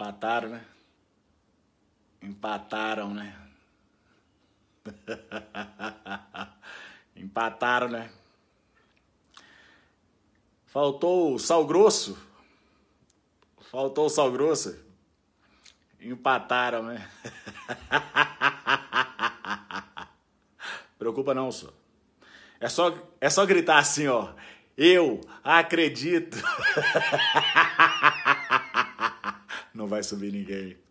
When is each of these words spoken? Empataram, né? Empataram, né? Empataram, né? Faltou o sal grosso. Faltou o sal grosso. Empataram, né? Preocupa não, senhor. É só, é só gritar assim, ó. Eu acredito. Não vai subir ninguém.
Empataram, 0.00 0.48
né? 0.48 0.64
Empataram, 2.22 3.12
né? 3.12 3.36
Empataram, 7.14 7.90
né? 7.90 8.10
Faltou 10.64 11.34
o 11.34 11.38
sal 11.38 11.66
grosso. 11.66 12.16
Faltou 13.70 14.06
o 14.06 14.08
sal 14.08 14.32
grosso. 14.32 14.82
Empataram, 16.00 16.84
né? 16.84 17.06
Preocupa 20.98 21.34
não, 21.34 21.52
senhor. 21.52 21.74
É 22.58 22.70
só, 22.70 22.96
é 23.20 23.28
só 23.28 23.44
gritar 23.44 23.76
assim, 23.76 24.06
ó. 24.06 24.32
Eu 24.78 25.20
acredito. 25.44 26.38
Não 29.80 29.86
vai 29.86 30.02
subir 30.02 30.30
ninguém. 30.30 30.76